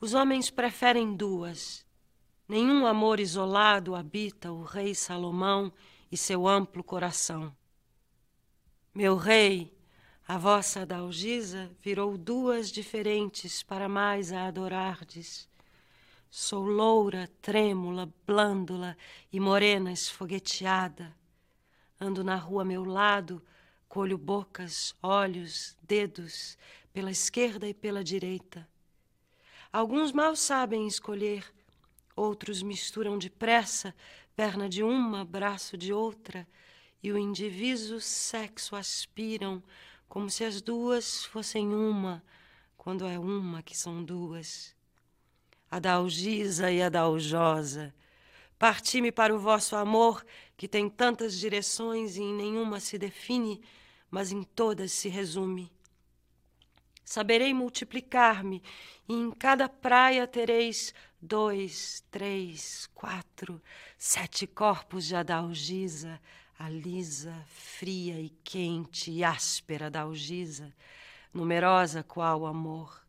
Os 0.00 0.14
homens 0.14 0.48
preferem 0.48 1.14
duas. 1.14 1.84
Nenhum 2.48 2.86
amor 2.86 3.20
isolado 3.20 3.94
habita 3.94 4.50
o 4.50 4.62
rei 4.62 4.94
Salomão 4.94 5.70
e 6.10 6.16
seu 6.16 6.48
amplo 6.48 6.82
coração. 6.82 7.54
Meu 8.94 9.14
rei, 9.14 9.76
a 10.26 10.38
vossa 10.38 10.80
Adalgisa 10.80 11.70
virou 11.82 12.16
duas 12.16 12.72
diferentes 12.72 13.62
para 13.62 13.90
mais 13.90 14.32
a 14.32 14.46
adorardes. 14.46 15.46
Sou 16.30 16.64
loura, 16.64 17.28
trêmula, 17.42 18.10
blândula 18.26 18.96
e 19.30 19.38
morena 19.38 19.92
esfogueteada. 19.92 21.14
Ando 22.00 22.24
na 22.24 22.36
rua 22.36 22.62
a 22.62 22.64
meu 22.64 22.86
lado, 22.86 23.42
colho 23.86 24.16
bocas, 24.16 24.94
olhos, 25.02 25.76
dedos, 25.82 26.56
pela 26.90 27.10
esquerda 27.10 27.68
e 27.68 27.74
pela 27.74 28.02
direita. 28.02 28.66
Alguns 29.72 30.12
mal 30.12 30.34
sabem 30.34 30.86
escolher, 30.86 31.44
outros 32.16 32.62
misturam 32.62 33.16
depressa, 33.18 33.94
perna 34.34 34.68
de 34.68 34.82
uma, 34.82 35.24
braço 35.24 35.76
de 35.76 35.92
outra, 35.92 36.46
e 37.02 37.12
o 37.12 37.18
indiviso 37.18 38.00
sexo 38.00 38.74
aspiram, 38.76 39.62
como 40.08 40.28
se 40.28 40.44
as 40.44 40.60
duas 40.60 41.24
fossem 41.24 41.72
uma, 41.72 42.22
quando 42.76 43.06
é 43.06 43.18
uma 43.18 43.62
que 43.62 43.76
são 43.76 44.02
duas 44.02 44.74
a 45.70 45.78
Dalgisa 45.78 46.70
e 46.70 46.82
a 46.82 46.88
Daljosa. 46.88 47.94
Parti-me 48.58 49.12
para 49.12 49.34
o 49.34 49.38
vosso 49.38 49.76
amor, 49.76 50.24
que 50.56 50.66
tem 50.66 50.88
tantas 50.90 51.38
direções 51.38 52.16
e 52.16 52.22
em 52.22 52.34
nenhuma 52.34 52.80
se 52.80 52.98
define, 52.98 53.62
mas 54.10 54.32
em 54.32 54.42
todas 54.42 54.90
se 54.92 55.08
resume. 55.08 55.70
Saberei 57.04 57.52
multiplicar-me, 57.52 58.62
e 59.08 59.14
em 59.14 59.30
cada 59.30 59.68
praia 59.68 60.26
tereis 60.26 60.94
dois, 61.20 62.04
três, 62.10 62.88
quatro, 62.94 63.60
sete 63.98 64.46
corpos 64.46 65.06
de 65.06 65.16
Adalgisa, 65.16 66.20
a 66.58 66.68
lisa, 66.68 67.44
fria 67.48 68.20
e 68.20 68.28
quente 68.44 69.10
e 69.10 69.24
áspera 69.24 69.90
Dalgisa, 69.90 70.74
numerosa 71.32 72.02
qual 72.02 72.42
o 72.42 72.46
amor. 72.46 73.04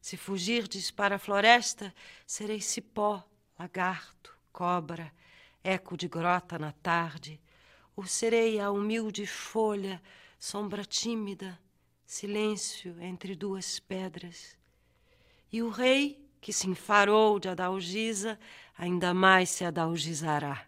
Se 0.00 0.16
fugirdes 0.16 0.90
para 0.90 1.16
a 1.16 1.18
floresta, 1.18 1.94
serei 2.26 2.60
cipó, 2.60 3.24
lagarto, 3.58 4.36
cobra, 4.52 5.10
eco 5.62 5.96
de 5.96 6.06
grota 6.06 6.58
na 6.58 6.72
tarde, 6.72 7.40
ou 7.96 8.04
serei 8.04 8.60
a 8.60 8.70
humilde 8.70 9.26
folha, 9.26 10.02
sombra 10.38 10.84
tímida, 10.84 11.58
silêncio 12.06 13.00
entre 13.00 13.34
duas 13.34 13.80
pedras. 13.80 14.56
E 15.50 15.62
o 15.62 15.68
rei, 15.68 16.24
que 16.40 16.52
se 16.52 16.68
enfarou 16.68 17.38
de 17.38 17.48
Adalgisa, 17.48 18.38
ainda 18.76 19.14
mais 19.14 19.48
se 19.50 19.64
adalgizará. 19.64 20.66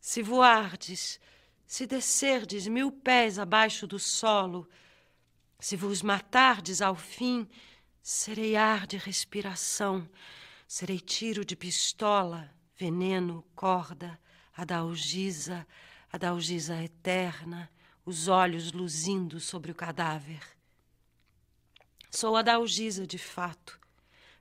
Se 0.00 0.22
voardes, 0.22 1.18
se 1.66 1.86
descerdes 1.86 2.68
mil 2.68 2.92
pés 2.92 3.38
abaixo 3.38 3.86
do 3.86 3.98
solo, 3.98 4.68
se 5.58 5.76
vos 5.76 6.02
matardes 6.02 6.82
ao 6.82 6.94
fim, 6.94 7.48
serei 8.02 8.54
ar 8.54 8.86
de 8.86 8.98
respiração, 8.98 10.06
serei 10.68 11.00
tiro 11.00 11.44
de 11.44 11.56
pistola, 11.56 12.54
veneno, 12.76 13.42
corda, 13.54 14.20
adalgisa, 14.54 15.66
adalgisa 16.12 16.82
eterna, 16.82 17.70
os 18.04 18.28
olhos 18.28 18.72
luzindo 18.72 19.40
sobre 19.40 19.72
o 19.72 19.74
cadáver. 19.74 20.42
Sou 22.10 22.36
adalgisa 22.36 23.06
de 23.06 23.18
fato. 23.18 23.80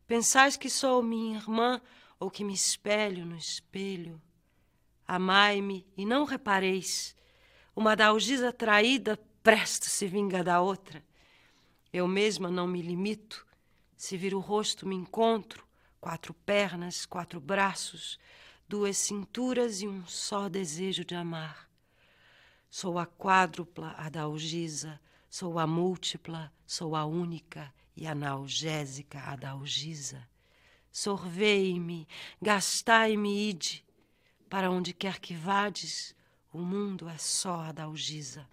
Pensais 0.05 0.57
que 0.57 0.69
sou 0.69 1.01
minha 1.01 1.37
irmã 1.37 1.81
ou 2.19 2.29
que 2.29 2.43
me 2.43 2.53
espelho 2.53 3.25
no 3.25 3.37
espelho? 3.37 4.21
Amai-me 5.07 5.85
e 5.97 6.05
não 6.05 6.25
repareis. 6.25 7.15
Uma 7.75 7.93
adalgisa 7.93 8.51
traída 8.51 9.17
presto 9.41 9.85
se 9.85 10.07
vinga 10.07 10.43
da 10.43 10.61
outra. 10.61 11.03
Eu 11.91 12.07
mesma 12.07 12.51
não 12.51 12.67
me 12.67 12.81
limito. 12.81 13.45
Se 13.95 14.17
vir 14.17 14.35
o 14.35 14.39
rosto, 14.39 14.87
me 14.87 14.95
encontro. 14.95 15.65
Quatro 16.01 16.33
pernas, 16.33 17.05
quatro 17.05 17.39
braços, 17.39 18.19
duas 18.67 18.97
cinturas 18.97 19.81
e 19.81 19.87
um 19.87 20.05
só 20.05 20.49
desejo 20.49 21.05
de 21.05 21.15
amar. 21.15 21.72
Sou 22.75 22.97
a 22.97 23.05
quádrupla 23.05 23.91
adalgisa, 23.99 24.99
sou 25.29 25.59
a 25.59 25.67
múltipla, 25.67 26.51
sou 26.65 26.95
a 26.95 27.05
única 27.05 27.71
e 27.95 28.07
analgésica 28.07 29.19
adalgisa. 29.19 30.27
Sorvei-me, 30.91 32.07
gastai-me 32.41 33.47
ide, 33.47 33.85
para 34.49 34.71
onde 34.71 34.91
quer 34.91 35.19
que 35.19 35.35
vades, 35.35 36.15
o 36.51 36.57
mundo 36.57 37.07
é 37.07 37.17
só 37.19 37.59
adalgisa. 37.59 38.49